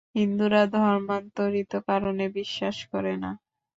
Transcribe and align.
হিন্দুরা 0.15 0.61
ধর্মান্তরিত-করণে 0.75 2.25
বিশ্বাস 2.37 2.77
করে 2.91 3.13
না। 3.23 3.31